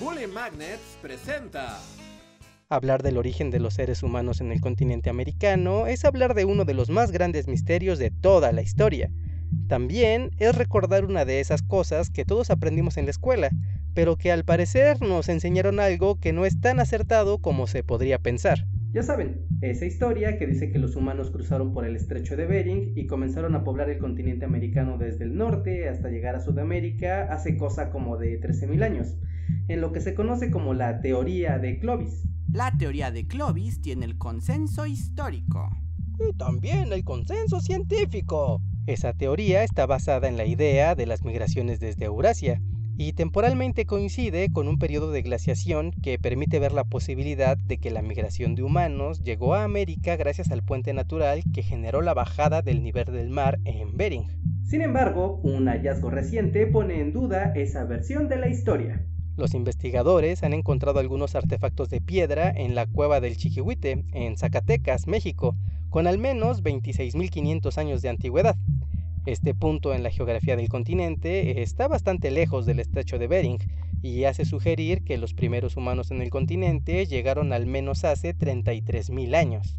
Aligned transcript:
Bully 0.00 0.26
Magnets 0.26 0.96
presenta. 1.02 1.78
Hablar 2.70 3.02
del 3.02 3.18
origen 3.18 3.50
de 3.50 3.60
los 3.60 3.74
seres 3.74 4.02
humanos 4.02 4.40
en 4.40 4.50
el 4.50 4.62
continente 4.62 5.10
americano 5.10 5.86
es 5.86 6.06
hablar 6.06 6.32
de 6.32 6.46
uno 6.46 6.64
de 6.64 6.72
los 6.72 6.88
más 6.88 7.12
grandes 7.12 7.48
misterios 7.48 7.98
de 7.98 8.10
toda 8.10 8.50
la 8.52 8.62
historia. 8.62 9.10
También 9.68 10.30
es 10.38 10.56
recordar 10.56 11.04
una 11.04 11.26
de 11.26 11.40
esas 11.40 11.60
cosas 11.60 12.08
que 12.08 12.24
todos 12.24 12.48
aprendimos 12.48 12.96
en 12.96 13.04
la 13.04 13.10
escuela, 13.10 13.50
pero 13.92 14.16
que 14.16 14.32
al 14.32 14.46
parecer 14.46 15.02
nos 15.02 15.28
enseñaron 15.28 15.80
algo 15.80 16.18
que 16.18 16.32
no 16.32 16.46
es 16.46 16.58
tan 16.62 16.80
acertado 16.80 17.36
como 17.36 17.66
se 17.66 17.84
podría 17.84 18.18
pensar. 18.18 18.64
Ya 18.92 19.02
saben, 19.02 19.46
esa 19.60 19.84
historia 19.84 20.38
que 20.38 20.46
dice 20.46 20.72
que 20.72 20.78
los 20.78 20.96
humanos 20.96 21.30
cruzaron 21.30 21.74
por 21.74 21.84
el 21.84 21.94
estrecho 21.94 22.36
de 22.36 22.46
Bering 22.46 22.94
y 22.96 23.06
comenzaron 23.06 23.54
a 23.54 23.64
poblar 23.64 23.90
el 23.90 23.98
continente 23.98 24.46
americano 24.46 24.96
desde 24.96 25.24
el 25.24 25.36
norte 25.36 25.90
hasta 25.90 26.08
llegar 26.08 26.34
a 26.36 26.40
Sudamérica 26.40 27.32
hace 27.32 27.56
cosa 27.58 27.90
como 27.90 28.16
de 28.16 28.40
13.000 28.40 28.82
años, 28.82 29.16
en 29.68 29.80
lo 29.80 29.92
que 29.92 30.00
se 30.00 30.14
conoce 30.14 30.50
como 30.50 30.74
la 30.74 31.00
teoría 31.00 31.58
de 31.58 31.78
Clovis. 31.78 32.24
La 32.52 32.72
teoría 32.76 33.10
de 33.10 33.26
Clovis 33.26 33.80
tiene 33.80 34.06
el 34.06 34.18
consenso 34.18 34.86
histórico. 34.86 35.70
Y 36.18 36.36
también 36.36 36.92
el 36.92 37.04
consenso 37.04 37.60
científico. 37.60 38.60
Esa 38.86 39.12
teoría 39.12 39.62
está 39.62 39.86
basada 39.86 40.28
en 40.28 40.36
la 40.36 40.44
idea 40.44 40.94
de 40.94 41.06
las 41.06 41.24
migraciones 41.24 41.80
desde 41.80 42.06
Eurasia, 42.06 42.60
y 43.02 43.14
temporalmente 43.14 43.86
coincide 43.86 44.52
con 44.52 44.68
un 44.68 44.78
periodo 44.78 45.10
de 45.10 45.22
glaciación 45.22 45.90
que 46.02 46.18
permite 46.18 46.58
ver 46.58 46.72
la 46.72 46.84
posibilidad 46.84 47.56
de 47.56 47.78
que 47.78 47.90
la 47.90 48.02
migración 48.02 48.54
de 48.54 48.62
humanos 48.62 49.22
llegó 49.22 49.54
a 49.54 49.64
América 49.64 50.16
gracias 50.16 50.50
al 50.50 50.62
puente 50.62 50.92
natural 50.92 51.42
que 51.54 51.62
generó 51.62 52.02
la 52.02 52.12
bajada 52.12 52.60
del 52.60 52.82
nivel 52.82 53.06
del 53.06 53.30
mar 53.30 53.58
en 53.64 53.96
Bering. 53.96 54.26
Sin 54.64 54.82
embargo, 54.82 55.40
un 55.42 55.66
hallazgo 55.66 56.10
reciente 56.10 56.66
pone 56.66 57.00
en 57.00 57.14
duda 57.14 57.54
esa 57.56 57.84
versión 57.84 58.28
de 58.28 58.36
la 58.36 58.50
historia. 58.50 59.06
Los 59.36 59.54
investigadores 59.54 60.42
han 60.42 60.52
encontrado 60.52 60.98
algunos 60.98 61.34
artefactos 61.34 61.88
de 61.88 62.00
piedra 62.00 62.50
en 62.50 62.74
la 62.74 62.86
cueva 62.86 63.20
del 63.20 63.36
Chiquihuite, 63.36 64.04
en 64.12 64.36
Zacatecas, 64.36 65.06
México, 65.06 65.56
con 65.88 66.06
al 66.06 66.18
menos 66.18 66.62
26.500 66.62 67.78
años 67.78 68.02
de 68.02 68.08
antigüedad. 68.08 68.56
Este 69.26 69.54
punto 69.54 69.94
en 69.94 70.02
la 70.02 70.10
geografía 70.10 70.56
del 70.56 70.68
continente 70.68 71.62
está 71.62 71.88
bastante 71.88 72.30
lejos 72.30 72.64
del 72.66 72.80
estrecho 72.80 73.18
de 73.18 73.26
Bering 73.26 73.58
y 74.02 74.24
hace 74.24 74.44
sugerir 74.44 75.04
que 75.04 75.18
los 75.18 75.34
primeros 75.34 75.76
humanos 75.76 76.10
en 76.10 76.22
el 76.22 76.30
continente 76.30 77.06
llegaron 77.06 77.52
al 77.52 77.66
menos 77.66 78.04
hace 78.04 78.34
33.000 78.34 79.34
años. 79.34 79.76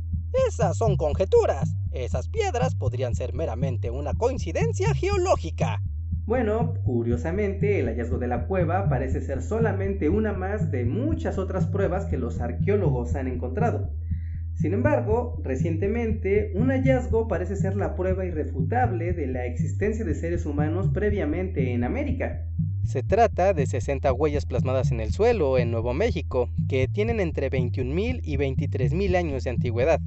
Esas 0.47 0.78
son 0.78 0.95
conjeturas. 0.95 1.75
Esas 1.92 2.30
piedras 2.30 2.75
podrían 2.75 3.16
ser 3.16 3.34
meramente 3.34 3.90
una 3.90 4.14
coincidencia 4.14 4.94
geológica. 4.94 5.81
Bueno, 6.26 6.76
curiosamente, 6.84 7.80
el 7.80 7.88
hallazgo 7.88 8.17
de 8.17 8.28
la 8.28 8.48
cueva 8.48 8.88
parece 8.90 9.22
ser 9.22 9.42
solamente 9.42 10.09
una 10.09 10.34
más 10.34 10.72
de 10.72 10.86
muchas 10.86 11.38
otras 11.38 11.68
pruebas 11.68 12.06
que 12.06 12.18
los 12.18 12.40
arqueólogos 12.40 13.16
han 13.16 13.28
encontrado. 13.28 13.92
Sin 14.53 14.73
embargo, 14.73 15.42
recientemente, 15.44 16.52
un 16.53 16.70
hallazgo 16.70 17.28
parece 17.28 17.56
ser 17.56 17.76
la 17.76 17.95
prueba 17.95 18.26
irrefutable 18.26 19.14
de 19.14 19.28
la 19.28 19.45
existencia 19.45 20.06
de 20.06 20.14
seres 20.14 20.45
humanos 20.45 20.90
previamente 20.94 21.73
en 21.73 21.84
América. 21.84 22.46
Se 22.84 23.03
trata 23.03 23.53
de 23.53 23.66
60 23.66 24.14
huellas 24.14 24.46
plasmadas 24.46 24.92
en 24.92 25.00
el 25.00 25.12
suelo 25.12 25.58
en 25.58 25.72
Nuevo 25.72 25.94
México, 25.94 26.50
que 26.70 26.88
tienen 26.88 27.20
entre 27.20 27.50
21.000 27.50 28.22
y 28.23 28.38
23.000 28.38 29.16
años 29.16 29.44
de 29.44 29.50
antigüedad, 29.50 30.00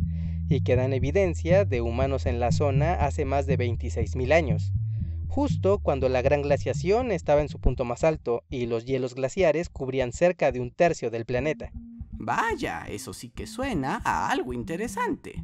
y 0.48 0.60
que 0.60 0.76
dan 0.76 0.92
evidencia 0.92 1.64
de 1.64 1.80
humanos 1.80 2.26
en 2.26 2.40
la 2.40 2.52
zona 2.52 2.94
hace 2.94 3.24
más 3.24 3.46
de 3.46 3.58
26.000 3.58 4.32
años, 4.32 4.72
justo 5.34 5.80
cuando 5.80 6.08
la 6.08 6.22
gran 6.22 6.42
glaciación 6.42 7.10
estaba 7.10 7.40
en 7.40 7.48
su 7.48 7.58
punto 7.58 7.84
más 7.84 8.04
alto 8.04 8.44
y 8.50 8.66
los 8.66 8.84
hielos 8.84 9.16
glaciares 9.16 9.68
cubrían 9.68 10.12
cerca 10.12 10.52
de 10.52 10.60
un 10.60 10.70
tercio 10.70 11.10
del 11.10 11.24
planeta. 11.24 11.72
Vaya, 12.12 12.84
eso 12.88 13.12
sí 13.12 13.30
que 13.30 13.48
suena 13.48 14.00
a 14.04 14.30
algo 14.30 14.52
interesante. 14.52 15.42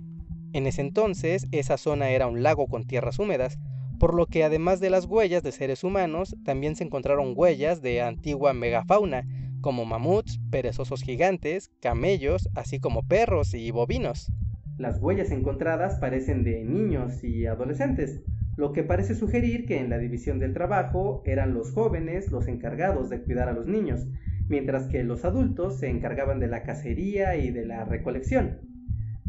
En 0.52 0.68
ese 0.68 0.82
entonces, 0.82 1.48
esa 1.50 1.76
zona 1.76 2.10
era 2.10 2.28
un 2.28 2.44
lago 2.44 2.68
con 2.68 2.86
tierras 2.86 3.18
húmedas, 3.18 3.58
por 3.98 4.14
lo 4.14 4.26
que 4.26 4.44
además 4.44 4.78
de 4.78 4.90
las 4.90 5.06
huellas 5.06 5.42
de 5.42 5.50
seres 5.50 5.82
humanos, 5.82 6.36
también 6.44 6.76
se 6.76 6.84
encontraron 6.84 7.32
huellas 7.34 7.82
de 7.82 8.00
antigua 8.00 8.52
megafauna, 8.52 9.26
como 9.60 9.86
mamuts, 9.86 10.38
perezosos 10.52 11.02
gigantes, 11.02 11.72
camellos, 11.82 12.48
así 12.54 12.78
como 12.78 13.02
perros 13.02 13.54
y 13.54 13.72
bovinos. 13.72 14.30
Las 14.78 15.00
huellas 15.00 15.32
encontradas 15.32 15.96
parecen 15.96 16.44
de 16.44 16.62
niños 16.62 17.24
y 17.24 17.46
adolescentes, 17.46 18.20
lo 18.60 18.72
que 18.72 18.82
parece 18.82 19.14
sugerir 19.14 19.64
que 19.64 19.78
en 19.78 19.88
la 19.88 19.96
división 19.96 20.38
del 20.38 20.52
trabajo 20.52 21.22
eran 21.24 21.54
los 21.54 21.72
jóvenes 21.72 22.30
los 22.30 22.46
encargados 22.46 23.08
de 23.08 23.22
cuidar 23.22 23.48
a 23.48 23.54
los 23.54 23.66
niños, 23.66 24.06
mientras 24.48 24.86
que 24.86 25.02
los 25.02 25.24
adultos 25.24 25.78
se 25.78 25.88
encargaban 25.88 26.40
de 26.40 26.46
la 26.46 26.62
cacería 26.62 27.36
y 27.36 27.52
de 27.52 27.64
la 27.64 27.86
recolección. 27.86 28.58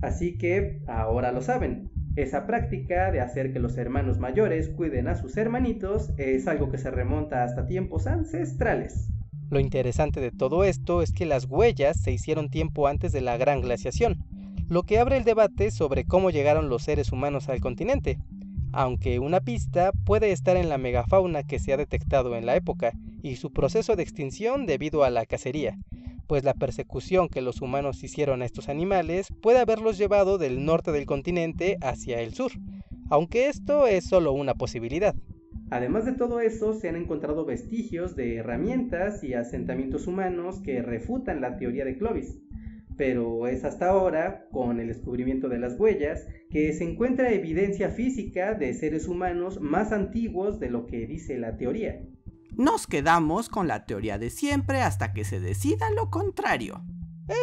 Así 0.02 0.38
que 0.38 0.82
ahora 0.86 1.32
lo 1.32 1.42
saben, 1.42 1.92
esa 2.18 2.46
práctica 2.46 3.10
de 3.10 3.22
hacer 3.22 3.54
que 3.54 3.60
los 3.60 3.78
hermanos 3.78 4.20
mayores 4.20 4.68
cuiden 4.68 5.08
a 5.08 5.16
sus 5.16 5.38
hermanitos 5.38 6.12
es 6.18 6.46
algo 6.50 6.70
que 6.70 6.78
se 6.78 6.92
remonta 6.92 7.46
hasta 7.46 7.68
tiempos 7.68 8.08
ancestrales. 8.08 9.08
Lo 9.50 9.62
interesante 9.62 10.20
de 10.20 10.32
todo 10.32 10.66
esto 10.66 11.02
es 11.02 11.14
que 11.14 11.26
las 11.26 11.46
huellas 11.46 12.02
se 12.02 12.12
hicieron 12.12 12.50
tiempo 12.50 12.86
antes 12.86 13.14
de 13.14 13.22
la 13.22 13.38
gran 13.38 13.62
glaciación, 13.62 14.26
lo 14.68 14.84
que 14.84 15.00
abre 15.00 15.16
el 15.16 15.24
debate 15.24 15.72
sobre 15.72 16.04
cómo 16.04 16.32
llegaron 16.32 16.68
los 16.68 16.84
seres 16.84 17.14
humanos 17.14 17.48
al 17.48 17.62
continente, 17.62 18.18
aunque 18.74 19.20
una 19.20 19.42
pista 19.42 19.92
puede 20.06 20.32
estar 20.32 20.58
en 20.58 20.70
la 20.70 20.78
megafauna 20.78 21.44
que 21.44 21.60
se 21.60 21.74
ha 21.74 21.78
detectado 21.78 22.36
en 22.36 22.46
la 22.46 22.56
época 22.56 22.94
y 23.22 23.36
su 23.36 23.52
proceso 23.52 23.96
de 23.96 24.04
extinción 24.04 24.66
debido 24.66 25.04
a 25.04 25.10
la 25.10 25.26
cacería, 25.26 25.78
pues 26.28 26.44
la 26.44 26.54
persecución 26.54 27.28
que 27.28 27.42
los 27.42 27.62
humanos 27.62 28.04
hicieron 28.04 28.42
a 28.42 28.46
estos 28.46 28.70
animales 28.70 29.28
puede 29.42 29.60
haberlos 29.60 29.98
llevado 29.98 30.38
del 30.38 30.64
norte 30.64 30.92
del 30.92 31.06
continente 31.06 31.78
hacia 31.82 32.22
el 32.22 32.34
sur, 32.34 32.52
aunque 33.10 33.48
esto 33.48 33.88
es 33.88 34.06
solo 34.06 34.32
una 34.32 34.54
posibilidad. 34.54 35.16
Además 35.70 36.06
de 36.06 36.14
todo 36.14 36.40
eso, 36.42 36.74
se 36.74 36.90
han 36.90 36.96
encontrado 36.96 37.46
vestigios 37.46 38.16
de 38.16 38.36
herramientas 38.36 39.24
y 39.24 39.34
asentamientos 39.34 40.08
humanos 40.08 40.60
que 40.62 40.82
refutan 40.82 41.42
la 41.42 41.58
teoría 41.58 41.86
de 41.86 41.98
Clovis 41.98 42.42
pero 43.02 43.48
es 43.48 43.64
hasta 43.64 43.90
ahora, 43.90 44.46
con 44.52 44.80
el 44.80 44.86
descubrimiento 44.86 45.50
de 45.50 45.58
las 45.58 45.74
huellas, 45.80 46.28
que 46.52 46.72
se 46.72 46.84
encuentra 46.84 47.34
evidencia 47.34 47.90
física 47.90 48.54
de 48.54 48.76
seres 48.76 49.08
humanos 49.08 49.60
más 49.60 49.92
antiguos 49.92 50.60
de 50.60 50.70
lo 50.70 50.86
que 50.86 51.08
dice 51.08 51.40
la 51.40 51.58
teoría. 51.58 52.00
Nos 52.56 52.86
quedamos 52.86 53.50
con 53.50 53.68
la 53.68 53.88
teoría 53.88 54.20
de 54.20 54.30
siempre 54.30 54.82
hasta 54.82 55.14
que 55.14 55.24
se 55.24 55.40
decida 55.40 55.90
lo 55.90 56.12
contrario. 56.12 56.86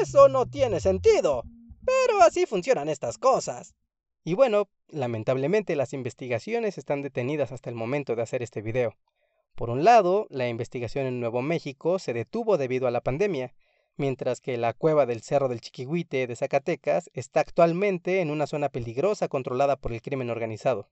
Eso 0.01 0.29
no 0.29 0.47
tiene 0.47 0.79
sentido. 0.79 1.43
Pero 1.85 2.23
así 2.23 2.47
funcionan 2.47 2.89
estas 2.89 3.19
cosas. 3.19 3.75
Y 4.23 4.35
bueno, 4.35 4.69
lamentablemente 4.87 5.75
las 5.75 5.93
investigaciones 5.93 6.79
están 6.79 7.03
detenidas 7.03 7.51
hasta 7.51 7.69
el 7.69 7.75
momento 7.75 8.15
de 8.15 8.23
hacer 8.23 8.45
este 8.45 8.63
video. 8.63 8.95
Por 9.57 9.71
un 9.71 9.83
lado, 9.83 10.29
la 10.31 10.49
investigación 10.49 11.07
en 11.07 11.19
Nuevo 11.19 11.43
México 11.43 11.99
se 11.99 12.13
detuvo 12.13 12.59
debido 12.59 12.87
a 12.87 12.93
la 12.93 13.01
pandemia, 13.01 13.53
mientras 13.99 14.41
que 14.41 14.57
la 14.57 14.73
cueva 14.73 15.05
del 15.07 15.21
Cerro 15.21 15.49
del 15.49 15.61
Chiquihuite 15.61 16.27
de 16.27 16.37
Zacatecas 16.37 17.11
está 17.15 17.41
actualmente 17.41 18.21
en 18.21 18.31
una 18.31 18.47
zona 18.47 18.69
peligrosa 18.69 19.29
controlada 19.29 19.77
por 19.77 19.93
el 19.93 20.03
crimen 20.03 20.31
organizado. 20.31 20.89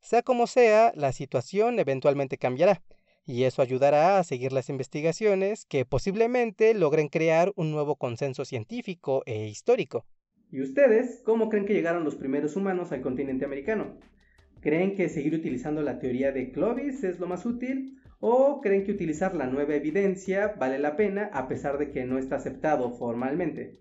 Sea 0.00 0.22
como 0.22 0.46
sea, 0.46 0.92
la 0.94 1.12
situación 1.12 1.78
eventualmente 1.78 2.38
cambiará, 2.38 2.82
y 3.24 3.44
eso 3.44 3.60
ayudará 3.60 4.18
a 4.18 4.24
seguir 4.24 4.52
las 4.52 4.68
investigaciones 4.68 5.66
que 5.66 5.84
posiblemente 5.84 6.74
logren 6.74 7.08
crear 7.08 7.52
un 7.56 7.72
nuevo 7.72 7.96
consenso 7.96 8.44
científico 8.44 9.22
e 9.26 9.46
histórico. 9.46 10.04
¿Y 10.52 10.60
ustedes 10.60 11.22
cómo 11.24 11.48
creen 11.48 11.66
que 11.66 11.74
llegaron 11.74 12.04
los 12.04 12.14
primeros 12.14 12.54
humanos 12.54 12.92
al 12.92 13.02
continente 13.02 13.44
americano? 13.44 13.98
¿Creen 14.60 14.94
que 14.94 15.08
seguir 15.08 15.34
utilizando 15.34 15.82
la 15.82 15.98
teoría 15.98 16.30
de 16.30 16.52
Clovis 16.52 17.02
es 17.02 17.18
lo 17.18 17.26
más 17.26 17.44
útil? 17.44 18.00
¿O 18.20 18.62
creen 18.62 18.84
que 18.84 18.92
utilizar 18.92 19.34
la 19.34 19.46
nueva 19.46 19.74
evidencia 19.74 20.54
vale 20.58 20.78
la 20.78 20.96
pena 20.96 21.28
a 21.34 21.48
pesar 21.48 21.76
de 21.76 21.90
que 21.90 22.06
no 22.06 22.18
está 22.18 22.36
aceptado 22.36 22.90
formalmente? 22.92 23.78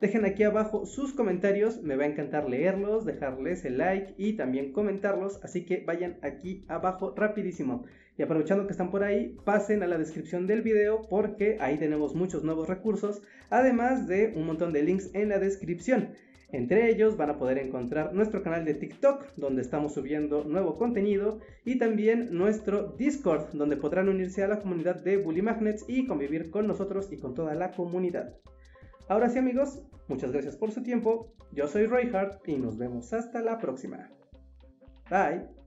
Dejen 0.00 0.24
aquí 0.24 0.42
abajo 0.42 0.86
sus 0.86 1.12
comentarios, 1.12 1.82
me 1.82 1.94
va 1.94 2.04
a 2.04 2.08
encantar 2.08 2.48
leerlos, 2.48 3.04
dejarles 3.04 3.64
el 3.64 3.78
like 3.78 4.14
y 4.16 4.32
también 4.32 4.72
comentarlos, 4.72 5.38
así 5.44 5.66
que 5.66 5.84
vayan 5.86 6.18
aquí 6.22 6.64
abajo 6.68 7.14
rapidísimo. 7.14 7.84
Y 8.18 8.22
aprovechando 8.22 8.66
que 8.66 8.72
están 8.72 8.90
por 8.90 9.04
ahí, 9.04 9.36
pasen 9.44 9.82
a 9.82 9.86
la 9.86 9.98
descripción 9.98 10.46
del 10.48 10.62
video 10.62 11.02
porque 11.08 11.58
ahí 11.60 11.78
tenemos 11.78 12.14
muchos 12.14 12.42
nuevos 12.42 12.68
recursos, 12.68 13.22
además 13.50 14.08
de 14.08 14.32
un 14.34 14.46
montón 14.46 14.72
de 14.72 14.82
links 14.82 15.10
en 15.14 15.28
la 15.28 15.38
descripción. 15.38 16.14
Entre 16.52 16.90
ellos 16.90 17.16
van 17.16 17.30
a 17.30 17.38
poder 17.38 17.58
encontrar 17.58 18.12
nuestro 18.12 18.42
canal 18.42 18.64
de 18.64 18.74
TikTok, 18.74 19.34
donde 19.36 19.62
estamos 19.62 19.94
subiendo 19.94 20.44
nuevo 20.44 20.76
contenido, 20.76 21.40
y 21.64 21.78
también 21.78 22.28
nuestro 22.32 22.94
Discord, 22.98 23.52
donde 23.52 23.76
podrán 23.76 24.08
unirse 24.08 24.42
a 24.42 24.48
la 24.48 24.58
comunidad 24.58 25.02
de 25.02 25.18
Bully 25.18 25.42
Magnets 25.42 25.84
y 25.88 26.06
convivir 26.06 26.50
con 26.50 26.66
nosotros 26.66 27.12
y 27.12 27.18
con 27.18 27.34
toda 27.34 27.54
la 27.54 27.70
comunidad. 27.70 28.36
Ahora 29.08 29.28
sí 29.28 29.38
amigos, 29.38 29.82
muchas 30.08 30.32
gracias 30.32 30.56
por 30.56 30.72
su 30.72 30.82
tiempo, 30.82 31.32
yo 31.52 31.68
soy 31.68 31.86
Reinhardt 31.86 32.48
y 32.48 32.56
nos 32.56 32.78
vemos 32.78 33.12
hasta 33.12 33.40
la 33.40 33.58
próxima. 33.58 34.10
Bye. 35.08 35.59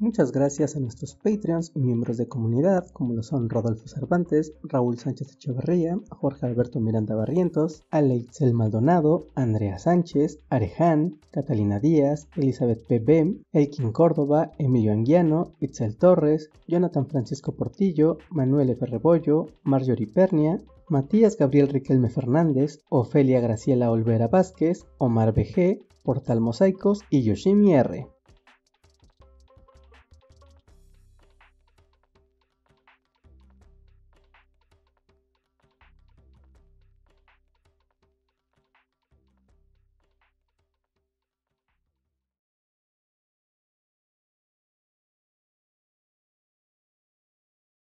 Muchas 0.00 0.30
gracias 0.30 0.76
a 0.76 0.78
nuestros 0.78 1.16
Patreons 1.16 1.72
y 1.74 1.80
miembros 1.80 2.18
de 2.18 2.28
comunidad, 2.28 2.86
como 2.92 3.14
lo 3.14 3.24
son 3.24 3.50
Rodolfo 3.50 3.88
Cervantes, 3.88 4.52
Raúl 4.62 4.96
Sánchez 4.96 5.32
Echeverría, 5.32 5.98
Jorge 6.10 6.46
Alberto 6.46 6.78
Miranda 6.78 7.16
Barrientos, 7.16 7.82
Aleitzel 7.90 8.54
Maldonado, 8.54 9.26
Andrea 9.34 9.80
Sánchez, 9.80 10.38
Areján, 10.50 11.18
Catalina 11.32 11.80
Díaz, 11.80 12.28
Elizabeth 12.36 12.86
P. 12.86 13.42
Elkin 13.52 13.90
Córdoba, 13.90 14.52
Emilio 14.56 14.92
Anguiano, 14.92 15.54
Itzel 15.58 15.96
Torres, 15.96 16.50
Jonathan 16.68 17.08
Francisco 17.08 17.56
Portillo, 17.56 18.18
Manuel 18.30 18.70
F. 18.70 18.86
Rebollo, 18.86 19.46
Marjorie 19.64 20.06
Pernia, 20.06 20.60
Matías 20.88 21.36
Gabriel 21.36 21.70
Riquelme 21.70 22.08
Fernández, 22.08 22.84
Ofelia 22.88 23.40
Graciela 23.40 23.90
Olvera 23.90 24.28
Vázquez, 24.28 24.86
Omar 24.98 25.34
BG, 25.34 25.82
Portal 26.04 26.40
Mosaicos 26.40 27.00
y 27.10 27.24
Yoshimi 27.24 27.74
R. 27.74 28.06